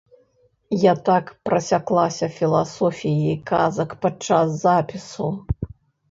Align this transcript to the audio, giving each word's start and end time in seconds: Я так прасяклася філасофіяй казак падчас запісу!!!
Я 0.83 0.91
так 1.09 1.25
прасяклася 1.49 2.29
філасофіяй 2.37 3.37
казак 3.51 3.93
падчас 4.05 4.55
запісу!!! 4.65 5.29